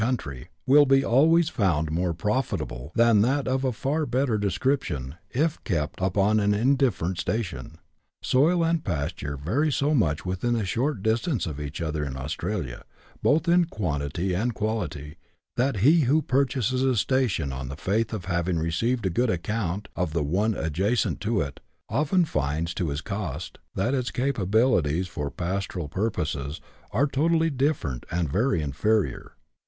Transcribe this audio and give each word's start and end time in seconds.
[chap, 0.01 0.13
xiv, 0.15 0.17
try 0.17 0.49
will 0.65 0.87
be 0.87 1.05
always 1.05 1.49
found 1.49 1.91
more 1.91 2.11
profitable 2.11 2.91
than 2.95 3.21
that 3.21 3.47
of 3.47 3.63
a 3.63 3.71
far 3.71 4.07
better 4.07 4.35
description 4.39 5.13
if 5.29 5.63
kept 5.63 6.01
upon 6.01 6.39
an 6.39 6.55
indifferent 6.55 7.19
station. 7.19 7.77
Soil 8.23 8.65
and 8.65 8.83
pasture 8.83 9.37
vary 9.37 9.71
so 9.71 9.93
much 9.93 10.25
within 10.25 10.55
a 10.55 10.65
short 10.65 11.03
distance 11.03 11.45
of 11.45 11.59
each 11.61 11.79
other 11.81 12.03
in 12.03 12.17
Australia, 12.17 12.83
both 13.21 13.47
in 13.47 13.65
quantity 13.65 14.33
and 14.33 14.55
quality, 14.55 15.17
that 15.55 15.81
he 15.85 15.99
who 15.99 16.23
purchases 16.23 16.81
a 16.81 16.95
station 16.95 17.53
on 17.53 17.67
the 17.67 17.77
faith 17.77 18.11
of 18.11 18.25
having 18.25 18.57
received 18.57 19.05
a 19.05 19.09
good 19.11 19.29
account 19.29 19.87
of 19.95 20.13
the 20.13 20.23
one 20.23 20.55
adjacent 20.55 21.19
to 21.21 21.41
it, 21.41 21.59
often 21.89 22.25
finds 22.25 22.73
to 22.73 22.89
his 22.89 23.01
cost 23.01 23.59
that 23.75 23.93
its 23.93 24.09
capabilities 24.09 25.07
for 25.07 25.29
pastoral 25.29 25.87
pur 25.87 26.09
poses 26.09 26.59
are 26.89 27.05
totally 27.05 27.51
different 27.51 28.07
and 28.09 28.31
very 28.31 28.63
inferior. 28.63 29.33